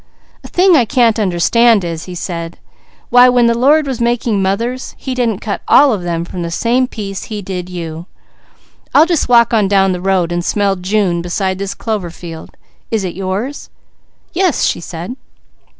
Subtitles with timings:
[0.43, 2.57] "A thing I can't understand is," he said,
[3.11, 6.49] "why when the Lord was making mothers, he didn't cut all of them from the
[6.49, 8.07] same piece he did you.
[8.95, 12.57] I'll just walk on down the road and smell June beside this clover field.
[12.89, 13.69] Is it yours?"
[14.33, 15.17] "Yes," she said.